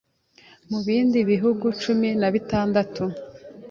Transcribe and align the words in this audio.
mu 0.69 0.79
bindi 0.87 1.19
bihugu 1.29 1.65
cumi 1.81 2.09
nabitandatu 2.19 3.03